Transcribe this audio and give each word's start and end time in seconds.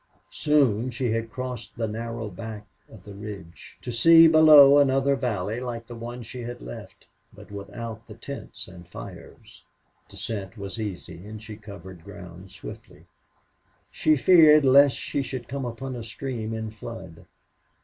Soon 0.31 0.89
she 0.89 1.11
had 1.11 1.29
crossed 1.31 1.75
the 1.77 1.87
narrow 1.87 2.27
back 2.27 2.65
of 2.91 3.03
the 3.03 3.13
ridge, 3.13 3.77
to 3.83 3.91
see 3.91 4.27
below 4.27 4.79
another 4.79 5.15
valley 5.15 5.59
like 5.59 5.85
the 5.85 5.93
one 5.93 6.23
she 6.23 6.41
had 6.41 6.59
left, 6.59 7.05
but 7.31 7.51
without 7.51 8.07
the 8.07 8.15
tents 8.15 8.67
and 8.67 8.87
fires. 8.87 9.61
Descent 10.09 10.57
was 10.57 10.81
easy 10.81 11.23
and 11.27 11.39
she 11.39 11.55
covered 11.55 12.03
ground 12.03 12.49
swiftly. 12.49 13.05
She 13.91 14.17
feared 14.17 14.65
lest 14.65 14.97
she 14.97 15.21
should 15.21 15.47
come 15.47 15.65
upon 15.65 15.95
a 15.95 16.01
stream 16.01 16.51
in 16.51 16.71
flood. 16.71 17.25